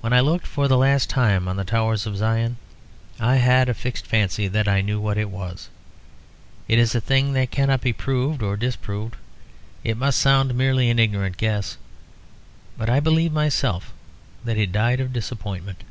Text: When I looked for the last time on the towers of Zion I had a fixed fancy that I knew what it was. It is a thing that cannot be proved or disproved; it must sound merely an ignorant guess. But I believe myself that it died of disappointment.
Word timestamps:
When 0.00 0.14
I 0.14 0.20
looked 0.20 0.46
for 0.46 0.68
the 0.68 0.78
last 0.78 1.10
time 1.10 1.48
on 1.48 1.56
the 1.56 1.66
towers 1.66 2.06
of 2.06 2.16
Zion 2.16 2.56
I 3.20 3.36
had 3.36 3.68
a 3.68 3.74
fixed 3.74 4.06
fancy 4.06 4.48
that 4.48 4.66
I 4.66 4.80
knew 4.80 4.98
what 4.98 5.18
it 5.18 5.28
was. 5.28 5.68
It 6.66 6.78
is 6.78 6.94
a 6.94 6.98
thing 7.02 7.34
that 7.34 7.50
cannot 7.50 7.82
be 7.82 7.92
proved 7.92 8.42
or 8.42 8.56
disproved; 8.56 9.16
it 9.84 9.98
must 9.98 10.18
sound 10.18 10.54
merely 10.54 10.88
an 10.88 10.98
ignorant 10.98 11.36
guess. 11.36 11.76
But 12.78 12.88
I 12.88 13.00
believe 13.00 13.32
myself 13.34 13.92
that 14.46 14.56
it 14.56 14.72
died 14.72 14.98
of 14.98 15.12
disappointment. 15.12 15.84